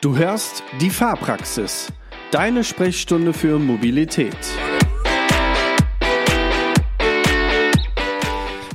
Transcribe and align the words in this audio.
Du 0.00 0.16
hörst 0.16 0.62
die 0.80 0.90
Fahrpraxis, 0.90 1.88
deine 2.30 2.62
Sprechstunde 2.62 3.32
für 3.32 3.58
Mobilität. 3.58 4.36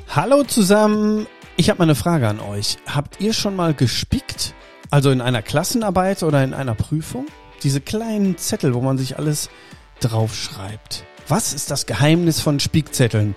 Hallo 0.10 0.44
zusammen, 0.44 1.26
ich 1.56 1.70
habe 1.70 1.80
mal 1.80 1.86
eine 1.86 1.96
Frage 1.96 2.28
an 2.28 2.42
euch. 2.42 2.76
Habt 2.88 3.22
ihr 3.22 3.32
schon 3.32 3.56
mal 3.56 3.74
gespickt? 3.74 4.54
Also 4.92 5.12
in 5.12 5.22
einer 5.22 5.42
Klassenarbeit 5.42 6.24
oder 6.24 6.44
in 6.44 6.54
einer 6.54 6.76
Prüfung? 6.76 7.28
Diese 7.64 7.80
kleinen 7.80 8.38
Zettel, 8.38 8.74
wo 8.74 8.82
man 8.82 8.98
sich 8.98 9.18
alles 9.18 9.50
draufschreibt. 10.02 11.06
Was 11.30 11.54
ist 11.54 11.72
das 11.72 11.86
Geheimnis 11.86 12.42
von 12.42 12.60
Spickzetteln? 12.60 13.34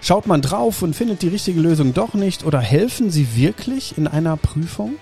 Schaut 0.00 0.26
man 0.26 0.40
drauf 0.40 0.80
und 0.80 0.96
findet 0.96 1.20
die 1.20 1.28
richtige 1.28 1.60
Lösung 1.60 1.92
doch 1.92 2.14
nicht 2.14 2.46
oder 2.46 2.60
helfen 2.60 3.10
sie 3.10 3.36
wirklich 3.36 3.98
in 3.98 4.06
einer 4.06 4.38
Prüfung? 4.38 4.94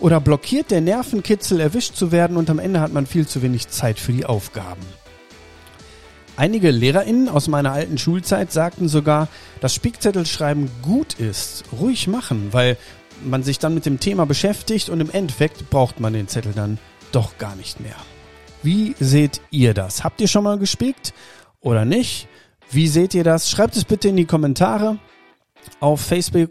Oder 0.00 0.20
blockiert 0.20 0.70
der 0.70 0.80
Nervenkitzel, 0.80 1.60
erwischt 1.60 1.94
zu 1.94 2.10
werden 2.10 2.36
und 2.38 2.48
am 2.48 2.58
Ende 2.58 2.80
hat 2.80 2.92
man 2.92 3.06
viel 3.06 3.26
zu 3.26 3.42
wenig 3.42 3.68
Zeit 3.68 4.00
für 4.00 4.12
die 4.12 4.24
Aufgaben? 4.24 4.82
Einige 6.36 6.70
LehrerInnen 6.70 7.28
aus 7.28 7.48
meiner 7.48 7.72
alten 7.72 7.98
Schulzeit 7.98 8.50
sagten 8.50 8.88
sogar, 8.88 9.28
dass 9.60 9.74
Spickzettelschreiben 9.74 10.70
gut 10.80 11.14
ist. 11.14 11.64
Ruhig 11.78 12.08
machen, 12.08 12.48
weil 12.52 12.78
man 13.22 13.42
sich 13.42 13.58
dann 13.58 13.74
mit 13.74 13.84
dem 13.84 14.00
Thema 14.00 14.24
beschäftigt 14.24 14.88
und 14.88 15.00
im 15.00 15.10
Endeffekt 15.10 15.68
braucht 15.68 16.00
man 16.00 16.14
den 16.14 16.28
Zettel 16.28 16.54
dann 16.54 16.78
doch 17.12 17.36
gar 17.36 17.54
nicht 17.56 17.80
mehr. 17.80 17.96
Wie 18.62 18.94
seht 19.00 19.42
ihr 19.50 19.74
das? 19.74 20.02
Habt 20.02 20.22
ihr 20.22 20.28
schon 20.28 20.44
mal 20.44 20.58
gespickt 20.58 21.12
oder 21.60 21.84
nicht? 21.84 22.26
Wie 22.70 22.88
seht 22.88 23.12
ihr 23.12 23.24
das? 23.24 23.50
Schreibt 23.50 23.76
es 23.76 23.84
bitte 23.84 24.08
in 24.08 24.16
die 24.16 24.24
Kommentare. 24.24 24.98
Auf 25.78 26.00
Facebook 26.00 26.50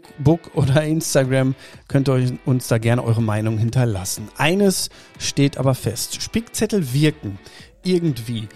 oder 0.54 0.82
Instagram 0.82 1.54
könnt 1.88 2.08
ihr 2.08 2.38
uns 2.46 2.68
da 2.68 2.78
gerne 2.78 3.04
eure 3.04 3.22
Meinung 3.22 3.58
hinterlassen. 3.58 4.28
Eines 4.36 4.88
steht 5.18 5.58
aber 5.58 5.74
fest. 5.74 6.22
Spickzettel 6.22 6.92
wirken. 6.92 7.38
Irgendwie. 7.84 8.48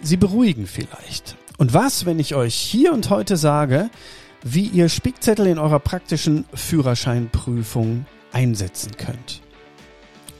Sie 0.00 0.16
beruhigen 0.16 0.66
vielleicht. 0.66 1.36
Und 1.56 1.74
was, 1.74 2.06
wenn 2.06 2.18
ich 2.18 2.34
euch 2.34 2.54
hier 2.54 2.92
und 2.92 3.10
heute 3.10 3.36
sage, 3.36 3.90
wie 4.44 4.66
ihr 4.66 4.88
Spickzettel 4.88 5.46
in 5.46 5.58
eurer 5.58 5.80
praktischen 5.80 6.44
Führerscheinprüfung 6.54 8.06
einsetzen 8.32 8.92
könnt? 8.96 9.42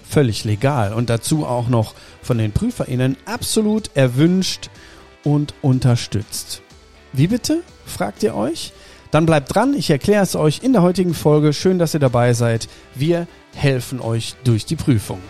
Völlig 0.09 0.45
legal 0.45 0.95
und 0.95 1.11
dazu 1.11 1.45
auch 1.45 1.69
noch 1.69 1.95
von 2.23 2.39
den 2.39 2.53
PrüferInnen 2.53 3.17
absolut 3.27 3.91
erwünscht 3.95 4.71
und 5.25 5.55
unterstützt. 5.61 6.63
Wie 7.13 7.27
bitte? 7.27 7.63
fragt 7.85 8.23
ihr 8.23 8.35
euch? 8.35 8.73
Dann 9.11 9.27
bleibt 9.27 9.55
dran, 9.55 9.75
ich 9.75 9.91
erkläre 9.91 10.23
es 10.23 10.37
euch 10.37 10.63
in 10.63 10.73
der 10.73 10.83
heutigen 10.83 11.15
Folge. 11.15 11.53
Schön, 11.53 11.79
dass 11.79 11.95
ihr 11.95 12.01
dabei 12.01 12.35
seid. 12.35 12.69
Wir 12.95 13.27
helfen 13.55 14.01
euch 14.01 14.35
durch 14.45 14.67
die 14.67 14.77
Prüfung. 14.77 15.21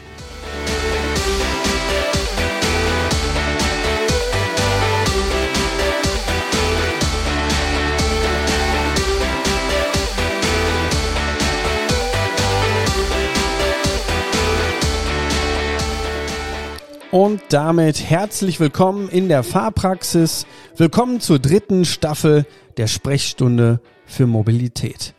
Und 17.11 17.41
damit 17.49 18.11
herzlich 18.11 18.61
willkommen 18.61 19.09
in 19.09 19.29
der 19.29 19.43
Fahrpraxis. 19.43 20.47
Willkommen 20.77 21.21
zur 21.21 21.39
dritten 21.39 21.87
Staffel 21.87 22.45
der 22.77 22.87
Sprechstunde 22.87 23.81
für 24.05 24.27
Mobilität. 24.27 25.15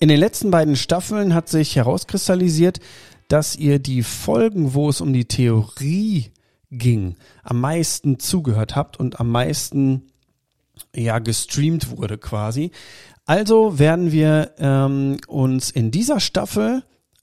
In 0.00 0.08
den 0.08 0.18
letzten 0.18 0.50
beiden 0.50 0.74
Staffeln 0.74 1.34
hat 1.34 1.48
sich 1.48 1.76
herauskristallisiert, 1.76 2.80
dass 3.28 3.54
ihr 3.54 3.78
die 3.78 4.02
Folgen, 4.02 4.74
wo 4.74 4.88
es 4.88 5.00
um 5.00 5.12
die 5.12 5.26
Theorie 5.26 6.32
ging, 6.72 7.14
am 7.44 7.60
meisten 7.60 8.18
zugehört 8.18 8.74
habt 8.74 8.98
und 8.98 9.20
am 9.20 9.30
meisten 9.30 10.10
ja 10.92 11.20
gestreamt 11.20 11.96
wurde 11.96 12.18
quasi. 12.18 12.72
Also 13.26 13.78
werden 13.78 14.10
wir 14.10 14.54
ähm, 14.58 15.18
uns 15.28 15.70
in 15.70 15.92
dieser 15.92 16.18
Staffel 16.18 16.82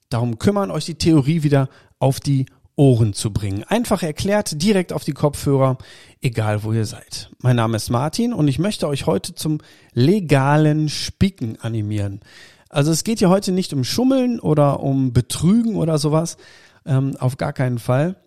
darum 0.09 0.40
kümmern, 0.40 0.72
euch 0.72 0.85
die 0.85 0.95
Theorie 0.95 1.44
wieder 1.44 1.67
auf 2.00 2.22
die 2.22 2.45
Ohren 2.75 3.13
zu 3.13 3.31
bringen. 3.31 3.63
Einfach 3.63 4.03
erklärt, 4.03 4.62
direkt 4.62 4.91
auf 4.91 5.03
die 5.03 5.13
Kopfhörer, 5.13 5.78
egal 6.22 6.63
wo 6.63 6.74
ihr 6.74 6.86
seid. 6.86 7.31
Mein 7.40 7.56
Name 7.56 7.78
ist 7.78 7.90
Martin 7.90 8.34
und 8.34 8.47
ich 8.47 8.59
möchte 8.59 8.88
euch 8.88 9.06
heute 9.06 9.34
zum 9.34 9.59
legalen 9.94 10.90
Spicken 10.90 11.58
animieren. 11.62 12.19
Also 12.69 12.91
es 12.91 13.03
geht 13.03 13.19
hier 13.19 13.30
heute 13.30 13.52
nicht 13.52 13.74
um 13.74 13.84
Schummeln 13.84 14.40
oder 14.40 14.81
um 14.81 15.14
Betrügen 15.14 15.75
oder 15.75 15.97
sowas, 15.97 16.38
ähm, 16.85 17.16
auf 17.19 17.38
gar 17.38 17.53
keinen 17.53 17.80
Fall. 17.80 18.18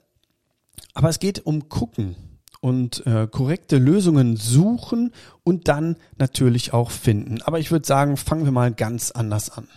Aber 0.94 1.10
es 1.10 1.19
geht 1.19 1.44
um 1.44 1.69
Gucken 1.69 2.16
und 2.60 3.06
äh, 3.06 3.28
korrekte 3.31 3.78
Lösungen 3.78 4.37
suchen 4.37 5.12
und 5.44 5.69
dann 5.69 5.97
natürlich 6.16 6.72
auch 6.72 6.91
finden. 6.91 7.42
Aber 7.42 7.58
ich 7.58 7.70
würde 7.70 7.87
sagen, 7.87 8.16
fangen 8.16 8.44
wir 8.44 8.53
mal 8.53 8.72
ganz 8.72 9.10
anders 9.10 9.50
an. 9.50 9.69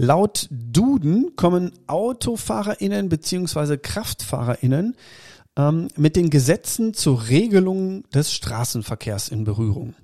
Laut 0.00 0.48
Duden 0.50 1.36
kommen 1.36 1.72
AutofahrerInnen 1.86 3.10
beziehungsweise 3.10 3.76
KraftfahrerInnen 3.76 4.96
ähm, 5.56 5.88
mit 5.94 6.16
den 6.16 6.30
Gesetzen 6.30 6.94
zur 6.94 7.28
Regelung 7.28 8.04
des 8.08 8.32
Straßenverkehrs 8.32 9.28
in 9.28 9.44
Berührung. 9.44 9.94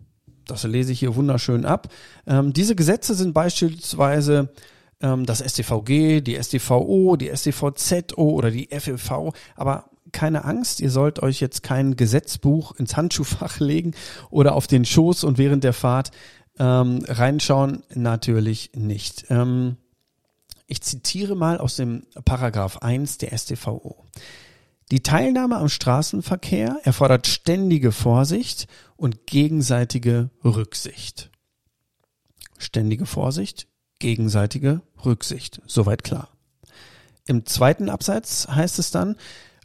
Das 0.44 0.64
lese 0.64 0.92
ich 0.92 1.00
hier 1.00 1.16
wunderschön 1.16 1.64
ab. 1.64 1.88
Ähm, 2.26 2.52
diese 2.52 2.76
Gesetze 2.76 3.14
sind 3.14 3.32
beispielsweise 3.32 4.52
ähm, 5.00 5.24
das 5.24 5.38
StVG, 5.38 6.20
die 6.20 6.36
StVO, 6.42 7.16
die 7.16 7.34
StVZO 7.34 8.22
oder 8.22 8.50
die 8.50 8.68
FEV, 8.70 9.32
aber 9.54 9.88
keine 10.12 10.44
Angst, 10.44 10.80
ihr 10.80 10.90
sollt 10.90 11.22
euch 11.22 11.40
jetzt 11.40 11.62
kein 11.62 11.96
Gesetzbuch 11.96 12.72
ins 12.76 12.98
Handschuhfach 12.98 13.60
legen 13.60 13.92
oder 14.28 14.54
auf 14.54 14.66
den 14.66 14.84
Schoß 14.84 15.24
und 15.24 15.38
während 15.38 15.64
der 15.64 15.72
Fahrt 15.72 16.10
ähm, 16.58 17.02
reinschauen. 17.08 17.82
Natürlich 17.94 18.72
nicht. 18.74 19.24
Ähm, 19.30 19.78
ich 20.66 20.82
zitiere 20.82 21.36
mal 21.36 21.58
aus 21.58 21.76
dem 21.76 22.06
Paragraph 22.24 22.78
1 22.78 23.18
der 23.18 23.36
StVO. 23.36 24.04
Die 24.90 25.02
Teilnahme 25.02 25.56
am 25.56 25.68
Straßenverkehr 25.68 26.78
erfordert 26.84 27.26
ständige 27.26 27.92
Vorsicht 27.92 28.66
und 28.96 29.26
gegenseitige 29.26 30.30
Rücksicht. 30.44 31.30
Ständige 32.58 33.06
Vorsicht, 33.06 33.66
gegenseitige 33.98 34.82
Rücksicht. 35.04 35.60
Soweit 35.66 36.04
klar. 36.04 36.28
Im 37.26 37.46
zweiten 37.46 37.88
Absatz 37.88 38.46
heißt 38.48 38.78
es 38.78 38.92
dann, 38.92 39.16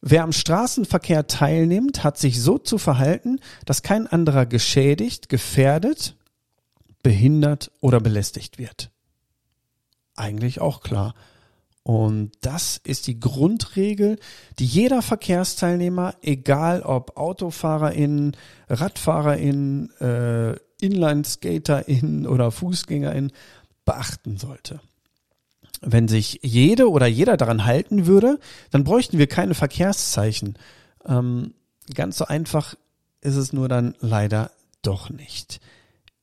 wer 0.01 0.23
am 0.23 0.31
Straßenverkehr 0.31 1.27
teilnimmt, 1.27 2.03
hat 2.03 2.17
sich 2.17 2.41
so 2.41 2.57
zu 2.57 2.79
verhalten, 2.79 3.39
dass 3.65 3.83
kein 3.83 4.07
anderer 4.07 4.47
geschädigt, 4.47 5.29
gefährdet, 5.29 6.15
behindert 7.03 7.71
oder 7.79 7.99
belästigt 7.99 8.57
wird 8.57 8.90
eigentlich 10.21 10.61
auch 10.61 10.81
klar. 10.81 11.13
Und 11.83 12.31
das 12.41 12.79
ist 12.83 13.07
die 13.07 13.19
Grundregel, 13.19 14.19
die 14.59 14.65
jeder 14.65 15.01
Verkehrsteilnehmer, 15.01 16.13
egal 16.21 16.83
ob 16.83 17.17
AutofahrerInnen, 17.17 18.37
RadfahrerInnen, 18.69 19.89
äh, 19.99 20.55
InlineskaterInnen 20.79 22.27
oder 22.27 22.51
FußgängerInnen, 22.51 23.31
beachten 23.83 24.37
sollte. 24.37 24.79
Wenn 25.81 26.07
sich 26.07 26.39
jede 26.43 26.89
oder 26.89 27.07
jeder 27.07 27.35
daran 27.37 27.65
halten 27.65 28.05
würde, 28.05 28.39
dann 28.69 28.83
bräuchten 28.83 29.17
wir 29.17 29.27
keine 29.27 29.55
Verkehrszeichen. 29.55 30.57
Ähm, 31.05 31.55
ganz 31.95 32.17
so 32.17 32.25
einfach 32.25 32.75
ist 33.21 33.35
es 33.35 33.53
nur 33.53 33.67
dann 33.67 33.95
leider 33.99 34.51
doch 34.83 35.09
nicht. 35.09 35.59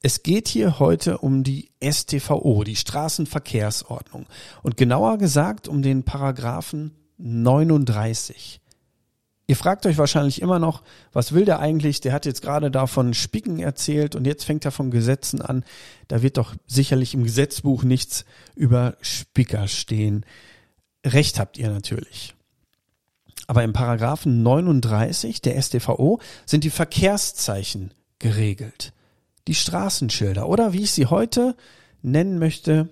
Es 0.00 0.22
geht 0.22 0.46
hier 0.46 0.78
heute 0.78 1.18
um 1.18 1.42
die 1.42 1.70
STVO, 1.82 2.62
die 2.62 2.76
Straßenverkehrsordnung. 2.76 4.26
Und 4.62 4.76
genauer 4.76 5.18
gesagt 5.18 5.66
um 5.66 5.82
den 5.82 6.04
Paragraphen 6.04 6.94
39. 7.16 8.60
Ihr 9.48 9.56
fragt 9.56 9.86
euch 9.86 9.98
wahrscheinlich 9.98 10.40
immer 10.40 10.60
noch, 10.60 10.82
was 11.12 11.32
will 11.32 11.44
der 11.44 11.58
eigentlich? 11.58 12.00
Der 12.00 12.12
hat 12.12 12.26
jetzt 12.26 12.42
gerade 12.42 12.70
davon 12.70 13.12
Spicken 13.12 13.58
erzählt 13.58 14.14
und 14.14 14.24
jetzt 14.24 14.44
fängt 14.44 14.64
er 14.64 14.70
von 14.70 14.92
Gesetzen 14.92 15.42
an. 15.42 15.64
Da 16.06 16.22
wird 16.22 16.36
doch 16.36 16.54
sicherlich 16.66 17.14
im 17.14 17.24
Gesetzbuch 17.24 17.82
nichts 17.82 18.24
über 18.54 18.96
Spicker 19.00 19.66
stehen. 19.66 20.24
Recht 21.04 21.40
habt 21.40 21.58
ihr 21.58 21.70
natürlich. 21.70 22.34
Aber 23.48 23.64
im 23.64 23.72
Paragraphen 23.72 24.44
39 24.44 25.40
der 25.40 25.60
StVO 25.60 26.20
sind 26.46 26.62
die 26.62 26.70
Verkehrszeichen 26.70 27.94
geregelt 28.20 28.92
die 29.48 29.54
Straßenschilder 29.54 30.48
oder 30.48 30.72
wie 30.72 30.82
ich 30.82 30.92
sie 30.92 31.06
heute 31.06 31.56
nennen 32.02 32.38
möchte, 32.38 32.90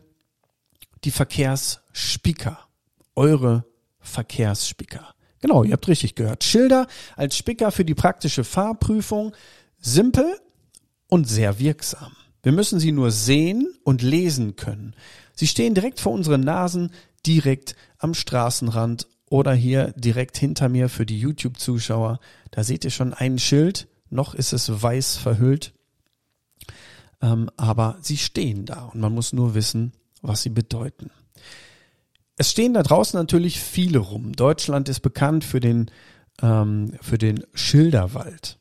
die 1.05 1.11
Verkehrsspicker. 1.11 2.59
Eure 3.15 3.65
Verkehrsspicker. 4.01 5.15
Genau, 5.41 5.63
ihr 5.65 5.75
habt 5.75 5.87
richtig 5.87 6.15
gehört. 6.15 6.45
Schilder 6.45 6.87
als 7.15 7.37
Spicker 7.37 7.71
für 7.71 7.85
die 7.85 7.95
praktische 7.95 8.43
Fahrprüfung. 8.43 9.35
Simpel 9.79 10.41
und 11.09 11.29
sehr 11.29 11.59
wirksam. 11.59 12.13
Wir 12.43 12.53
müssen 12.53 12.81
sie 12.81 12.93
nur 12.93 13.11
sehen 13.11 13.69
und 13.85 14.03
lesen 14.03 14.57
können. 14.57 14.95
Sie 15.35 15.47
stehen 15.47 15.75
direkt 15.75 16.01
vor 16.01 16.13
unseren 16.13 16.41
Nasen, 16.41 16.91
direkt 17.27 17.77
am 17.99 18.15
Straßenrand 18.15 19.09
oder 19.29 19.53
hier 19.53 19.93
direkt 19.97 20.39
hinter 20.39 20.69
mir 20.69 20.89
für 20.89 21.05
die 21.05 21.19
YouTube-Zuschauer. 21.19 22.19
Da 22.51 22.65
seht 22.65 22.85
ihr 22.85 22.91
schon 22.91 23.13
ein 23.13 23.39
Schild, 23.39 23.89
noch 24.09 24.35
ist 24.35 24.53
es 24.53 24.83
weiß 24.83 25.17
verhüllt. 25.17 25.76
Ähm, 27.23 27.51
aber 27.57 27.99
sie 28.01 28.17
stehen 28.17 28.67
da 28.67 28.91
und 28.93 29.01
man 29.01 29.15
muss 29.15 29.33
nur 29.33 29.55
wissen, 29.55 29.93
was 30.23 30.43
sie 30.43 30.51
bedeuten. 30.51 31.11
Es 32.37 32.51
stehen 32.51 32.75
da 32.75 32.83
draußen 32.83 33.19
natürlich 33.19 33.61
viele 33.61 33.99
rum. 33.99 34.33
Deutschland 34.33 34.89
ist 34.89 35.01
bekannt 35.01 35.45
für 35.45 35.61
den, 35.61 35.91
ähm, 36.43 36.93
für 37.01 37.19
den 37.19 37.45
Schilderwald. 37.55 38.59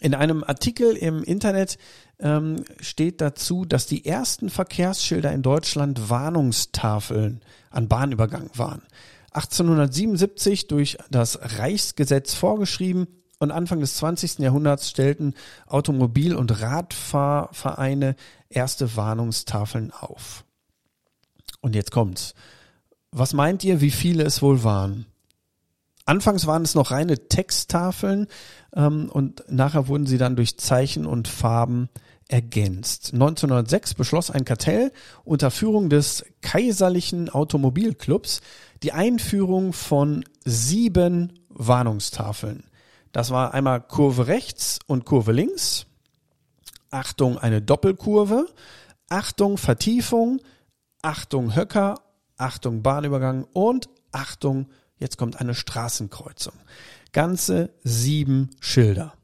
In 0.00 0.14
einem 0.14 0.44
Artikel 0.44 0.96
im 0.96 1.24
Internet 1.24 1.76
ähm, 2.20 2.64
steht 2.80 3.20
dazu, 3.20 3.64
dass 3.64 3.86
die 3.86 4.04
ersten 4.04 4.48
Verkehrsschilder 4.48 5.32
in 5.32 5.42
Deutschland 5.42 6.08
Warnungstafeln 6.08 7.40
an 7.70 7.88
Bahnübergang 7.88 8.50
waren. 8.54 8.82
1877 9.32 10.68
durch 10.68 10.98
das 11.10 11.38
Reichsgesetz 11.58 12.34
vorgeschrieben 12.34 13.08
und 13.38 13.50
Anfang 13.50 13.80
des 13.80 13.96
20. 13.96 14.40
Jahrhunderts 14.40 14.90
stellten 14.90 15.34
Automobil- 15.66 16.34
und 16.34 16.60
Radfahrvereine 16.60 18.16
erste 18.48 18.96
Warnungstafeln 18.96 19.92
auf. 19.92 20.44
Und 21.60 21.74
jetzt 21.74 21.90
kommt's. 21.90 22.34
Was 23.10 23.32
meint 23.32 23.64
ihr, 23.64 23.80
wie 23.80 23.90
viele 23.90 24.24
es 24.24 24.42
wohl 24.42 24.64
waren? 24.64 25.06
Anfangs 26.04 26.46
waren 26.46 26.62
es 26.62 26.74
noch 26.74 26.90
reine 26.90 27.28
Texttafeln 27.28 28.28
ähm, 28.74 29.10
und 29.10 29.44
nachher 29.48 29.88
wurden 29.88 30.06
sie 30.06 30.18
dann 30.18 30.36
durch 30.36 30.58
Zeichen 30.58 31.04
und 31.04 31.28
Farben 31.28 31.90
ergänzt. 32.28 33.12
1906 33.12 33.94
beschloss 33.94 34.30
ein 34.30 34.44
Kartell 34.44 34.92
unter 35.24 35.50
Führung 35.50 35.90
des 35.90 36.24
Kaiserlichen 36.40 37.28
Automobilclubs 37.30 38.40
die 38.82 38.92
Einführung 38.92 39.72
von 39.72 40.24
sieben 40.44 41.32
Warnungstafeln. 41.48 42.64
Das 43.12 43.30
war 43.30 43.54
einmal 43.54 43.80
Kurve 43.80 44.26
rechts 44.26 44.78
und 44.86 45.04
Kurve 45.04 45.32
links. 45.32 45.86
Achtung, 46.90 47.38
eine 47.38 47.62
Doppelkurve. 47.62 48.46
Achtung, 49.08 49.58
Vertiefung. 49.58 50.40
Achtung, 51.02 51.54
Höcker. 51.54 52.00
Achtung, 52.36 52.82
Bahnübergang. 52.82 53.44
Und 53.52 53.88
Achtung, 54.12 54.68
jetzt 54.98 55.18
kommt 55.18 55.40
eine 55.40 55.54
Straßenkreuzung. 55.54 56.54
Ganze 57.12 57.70
sieben 57.82 58.50
Schilder. 58.60 59.14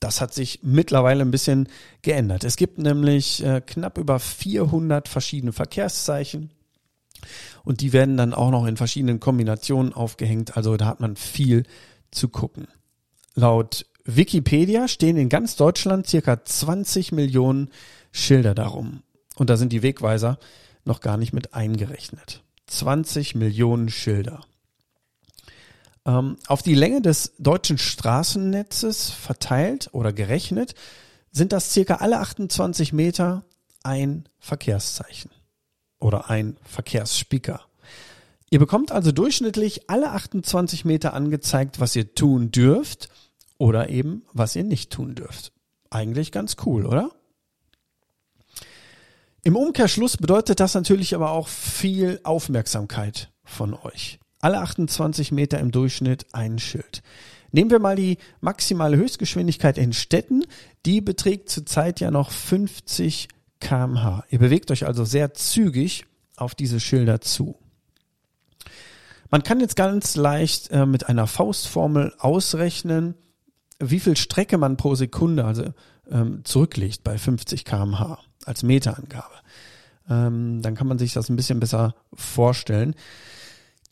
Das 0.00 0.20
hat 0.20 0.34
sich 0.34 0.60
mittlerweile 0.62 1.22
ein 1.22 1.30
bisschen 1.30 1.68
geändert. 2.02 2.44
Es 2.44 2.56
gibt 2.56 2.78
nämlich 2.78 3.42
äh, 3.42 3.62
knapp 3.64 3.96
über 3.96 4.18
400 4.18 5.08
verschiedene 5.08 5.52
Verkehrszeichen. 5.52 6.50
Und 7.64 7.80
die 7.80 7.92
werden 7.92 8.16
dann 8.16 8.34
auch 8.34 8.50
noch 8.50 8.66
in 8.66 8.76
verschiedenen 8.76 9.20
Kombinationen 9.20 9.92
aufgehängt. 9.92 10.56
Also 10.56 10.76
da 10.76 10.86
hat 10.86 11.00
man 11.00 11.16
viel 11.16 11.64
zu 12.10 12.28
gucken. 12.28 12.68
Laut 13.34 13.86
Wikipedia 14.04 14.86
stehen 14.86 15.16
in 15.16 15.30
ganz 15.30 15.56
Deutschland 15.56 16.06
circa 16.06 16.44
20 16.44 17.12
Millionen 17.12 17.70
Schilder 18.12 18.54
darum. 18.54 19.02
Und 19.36 19.50
da 19.50 19.56
sind 19.56 19.72
die 19.72 19.82
Wegweiser 19.82 20.38
noch 20.84 21.00
gar 21.00 21.16
nicht 21.16 21.32
mit 21.32 21.54
eingerechnet. 21.54 22.42
20 22.66 23.34
Millionen 23.34 23.88
Schilder. 23.88 24.44
Ähm, 26.06 26.36
auf 26.46 26.62
die 26.62 26.74
Länge 26.74 27.00
des 27.00 27.32
deutschen 27.38 27.78
Straßennetzes 27.78 29.10
verteilt 29.10 29.88
oder 29.92 30.12
gerechnet 30.12 30.74
sind 31.30 31.52
das 31.52 31.72
circa 31.72 31.96
alle 31.96 32.20
28 32.20 32.92
Meter 32.92 33.44
ein 33.82 34.28
Verkehrszeichen 34.38 35.30
oder 35.98 36.30
ein 36.30 36.56
Verkehrsspicker. 36.62 37.60
Ihr 38.50 38.58
bekommt 38.58 38.92
also 38.92 39.10
durchschnittlich 39.10 39.90
alle 39.90 40.10
28 40.12 40.84
Meter 40.84 41.14
angezeigt, 41.14 41.80
was 41.80 41.96
ihr 41.96 42.14
tun 42.14 42.50
dürft 42.50 43.08
oder 43.58 43.88
eben 43.88 44.22
was 44.32 44.54
ihr 44.54 44.64
nicht 44.64 44.92
tun 44.92 45.14
dürft. 45.14 45.52
Eigentlich 45.90 46.32
ganz 46.32 46.56
cool, 46.64 46.86
oder? 46.86 47.10
Im 49.42 49.56
Umkehrschluss 49.56 50.16
bedeutet 50.16 50.60
das 50.60 50.74
natürlich 50.74 51.14
aber 51.14 51.32
auch 51.32 51.48
viel 51.48 52.20
Aufmerksamkeit 52.22 53.30
von 53.44 53.74
euch. 53.74 54.18
Alle 54.40 54.60
28 54.60 55.32
Meter 55.32 55.58
im 55.58 55.70
Durchschnitt 55.70 56.26
ein 56.32 56.58
Schild. 56.58 57.02
Nehmen 57.50 57.70
wir 57.70 57.78
mal 57.78 57.96
die 57.96 58.18
maximale 58.40 58.96
Höchstgeschwindigkeit 58.96 59.78
in 59.78 59.92
Städten. 59.92 60.44
Die 60.86 61.00
beträgt 61.00 61.48
zurzeit 61.48 62.00
ja 62.00 62.10
noch 62.10 62.30
50 62.30 63.28
kmh. 63.64 64.24
Ihr 64.28 64.38
bewegt 64.38 64.70
euch 64.70 64.86
also 64.86 65.04
sehr 65.04 65.34
zügig 65.34 66.04
auf 66.36 66.54
diese 66.54 66.78
Schilder 66.78 67.20
zu. 67.20 67.56
Man 69.30 69.42
kann 69.42 69.60
jetzt 69.60 69.74
ganz 69.74 70.14
leicht 70.14 70.70
äh, 70.70 70.86
mit 70.86 71.08
einer 71.08 71.26
Faustformel 71.26 72.14
ausrechnen, 72.18 73.14
wie 73.80 73.98
viel 73.98 74.16
Strecke 74.16 74.58
man 74.58 74.76
pro 74.76 74.94
Sekunde 74.94 75.44
also 75.44 75.64
ähm, 76.08 76.44
zurücklegt 76.44 77.02
bei 77.02 77.18
50 77.18 77.64
kmh 77.64 78.18
als 78.44 78.62
Meterangabe. 78.62 79.34
Ähm, 80.08 80.60
dann 80.62 80.74
kann 80.74 80.86
man 80.86 80.98
sich 80.98 81.14
das 81.14 81.30
ein 81.30 81.36
bisschen 81.36 81.58
besser 81.58 81.94
vorstellen. 82.12 82.94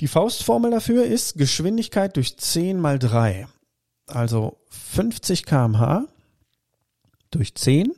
Die 0.00 0.08
Faustformel 0.08 0.70
dafür 0.70 1.04
ist 1.04 1.38
Geschwindigkeit 1.38 2.16
durch 2.16 2.36
10 2.36 2.78
mal 2.78 2.98
3. 2.98 3.48
Also 4.06 4.58
50 4.68 5.46
kmh 5.46 6.06
durch 7.30 7.54
10 7.54 7.92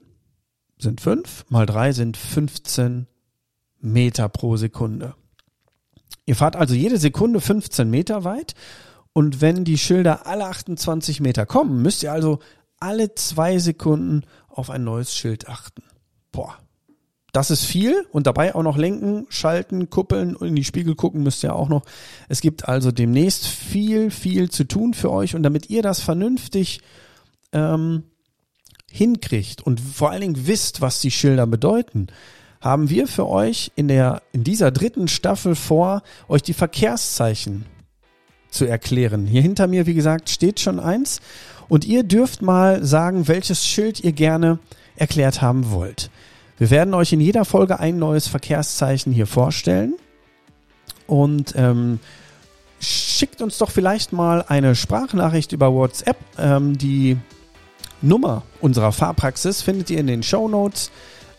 sind 0.79 1.01
5, 1.01 1.47
mal 1.49 1.67
3 1.67 1.93
sind 1.93 2.17
15 2.17 3.07
Meter 3.81 4.29
pro 4.29 4.57
Sekunde. 4.57 5.15
Ihr 6.27 6.37
fahrt 6.37 6.57
also 6.57 6.75
jede 6.75 6.99
Sekunde 6.99 7.41
15 7.41 7.89
Meter 7.89 8.25
weit 8.25 8.55
und 9.13 9.41
wenn 9.41 9.65
die 9.65 9.79
Schilder 9.79 10.27
alle 10.27 10.47
28 10.47 11.21
Meter 11.21 11.47
kommen, 11.47 11.83
müsst 11.83 12.03
ihr 12.03 12.13
also 12.13 12.41
alle 12.79 13.15
zwei 13.15 13.59
Sekunden 13.59 14.23
auf 14.49 14.71
ein 14.71 14.85
neues 14.85 15.15
Schild 15.15 15.49
achten. 15.49 15.83
Boah, 16.33 16.59
das 17.35 17.51
ist 17.51 17.65
viel 17.65 18.07
und 18.13 18.27
dabei 18.27 18.55
auch 18.55 18.63
noch 18.63 18.77
lenken, 18.77 19.27
schalten, 19.29 19.91
kuppeln 19.91 20.37
und 20.37 20.47
in 20.47 20.55
die 20.55 20.65
Spiegel 20.65 20.95
gucken 20.95 21.23
müsst 21.23 21.43
ihr 21.43 21.55
auch 21.55 21.69
noch. 21.69 21.83
Es 22.29 22.41
gibt 22.41 22.69
also 22.69 22.93
demnächst 22.93 23.47
viel, 23.47 24.11
viel 24.11 24.51
zu 24.51 24.65
tun 24.65 24.95
für 24.95 25.11
euch 25.11 25.35
und 25.35 25.43
damit 25.43 25.69
ihr 25.69 25.83
das 25.83 26.01
vernünftig 26.01 26.81
ähm, 27.53 28.05
hinkriegt 28.95 29.61
und 29.61 29.81
vor 29.81 30.11
allen 30.11 30.21
Dingen 30.21 30.47
wisst, 30.47 30.81
was 30.81 31.01
die 31.01 31.11
Schilder 31.11 31.49
bedeuten, 31.49 32.07
haben 32.61 32.91
wir 32.91 33.09
für 33.09 33.27
euch 33.27 33.73
in 33.75 33.89
der, 33.89 34.23
in 34.33 34.45
dieser 34.45 34.71
dritten 34.71 35.09
Staffel 35.09 35.57
vor, 35.57 36.05
euch 36.29 36.43
die 36.43 36.53
Verkehrszeichen 36.53 37.67
zu 38.51 38.67
erklären. 38.67 39.27
Hier 39.27 39.43
hinter 39.43 39.67
mir, 39.67 39.87
wie 39.87 39.95
gesagt, 39.95 40.31
steht 40.31 40.61
schon 40.61 40.79
eins 40.79 41.21
und 41.69 41.85
ihr 41.85 42.05
dürft 42.05 42.41
mal 42.41 42.85
sagen, 42.85 43.27
welches 43.27 43.67
Schild 43.67 43.99
ihr 43.99 44.13
gerne 44.13 44.61
erklärt 44.95 45.43
haben 45.43 45.73
wollt. 45.73 46.09
Wir 46.57 46.71
werden 46.71 46.95
euch 46.95 47.13
in 47.13 47.21
jeder 47.21 47.45
Folge 47.45 47.81
ein 47.81 47.99
neues 47.99 48.29
Verkehrszeichen 48.29 49.13
hier 49.13 49.27
vorstellen 49.27 49.95
und 51.09 51.53
ähm, 51.57 51.99
schickt 52.79 53.43
uns 53.43 53.59
doch 53.59 53.73
vielleicht 53.73 54.13
mal 54.13 54.45
eine 54.47 54.77
Sprachnachricht 54.77 55.51
über 55.51 55.73
WhatsApp. 55.73 56.17
Ähm, 56.39 56.79
die 56.79 57.19
Nummer 58.05 58.43
unserer 58.61 58.93
Fahrpraxis 58.93 59.63
findet 59.63 59.91
ihr 59.91 59.99
in 59.99 60.07
den 60.07 60.23
Show 60.23 60.49
Notes 60.49 60.91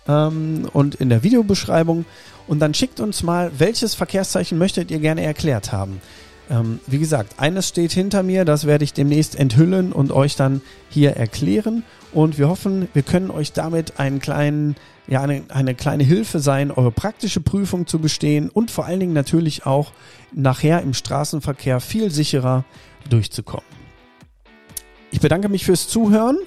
ähm, 0.08 0.68
und 0.74 0.96
in 0.96 1.10
der 1.10 1.24
Videobeschreibung. 1.24 2.06
Und 2.48 2.60
dann 2.60 2.74
schickt 2.74 3.00
uns 3.00 3.24
mal, 3.24 3.52
welches 3.58 3.96
Verkehrszeichen 3.96 4.58
möchtet 4.58 4.92
ihr 4.92 5.00
gerne 5.00 5.24
erklärt 5.24 5.72
haben. 5.72 6.02
Ähm, 6.50 6.80
wie 6.86 7.00
gesagt, 7.00 7.40
eines 7.40 7.68
steht 7.68 7.92
hinter 7.92 8.22
mir, 8.22 8.46
das 8.46 8.66
werde 8.66 8.84
ich 8.84 8.94
demnächst 8.94 9.36
enthüllen 9.36 9.92
und 9.92 10.12
euch 10.12 10.36
dann 10.36 10.62
hier 10.90 11.12
erklären. 11.12 11.84
Und 12.14 12.38
wir 12.38 12.50
hoffen, 12.50 12.88
wir 12.94 13.02
können 13.02 13.32
euch 13.32 13.52
damit 13.52 14.00
einen 14.00 14.20
kleinen, 14.20 14.76
ja, 15.08 15.22
eine, 15.22 15.44
eine 15.50 15.74
kleine 15.74 16.04
Hilfe 16.04 16.40
sein, 16.40 16.72
eure 16.72 16.92
praktische 16.92 17.42
Prüfung 17.42 17.88
zu 17.88 18.00
bestehen 18.00 18.50
und 18.50 18.70
vor 18.70 18.86
allen 18.86 19.00
Dingen 19.00 19.14
natürlich 19.14 19.66
auch 19.66 19.92
nachher 20.34 20.82
im 20.82 20.94
Straßenverkehr 20.94 21.80
viel 21.80 22.12
sicherer 22.12 22.64
durchzukommen. 23.10 23.85
Ich 25.16 25.22
bedanke 25.22 25.48
mich 25.48 25.64
fürs 25.64 25.88
Zuhören. 25.88 26.38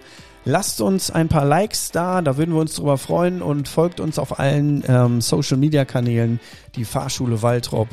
Lasst 0.44 0.82
uns 0.82 1.10
ein 1.10 1.28
paar 1.28 1.46
Likes 1.46 1.90
da, 1.90 2.20
da 2.20 2.36
würden 2.36 2.52
wir 2.52 2.60
uns 2.60 2.74
drüber 2.74 2.98
freuen 2.98 3.40
und 3.40 3.66
folgt 3.66 3.98
uns 3.98 4.18
auf 4.18 4.38
allen 4.38 4.84
ähm, 4.86 5.22
Social 5.22 5.56
Media 5.56 5.86
Kanälen, 5.86 6.38
die 6.76 6.84
Fahrschule 6.84 7.40
Waltrop. 7.40 7.88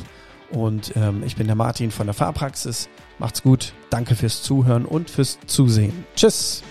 Und 0.51 0.91
ähm, 0.97 1.23
ich 1.25 1.37
bin 1.37 1.47
der 1.47 1.55
Martin 1.55 1.91
von 1.91 2.07
der 2.07 2.13
Fahrpraxis. 2.13 2.89
Macht's 3.19 3.41
gut, 3.41 3.71
danke 3.89 4.15
fürs 4.15 4.43
Zuhören 4.43 4.83
und 4.83 5.09
fürs 5.09 5.39
Zusehen. 5.47 6.03
Tschüss! 6.13 6.61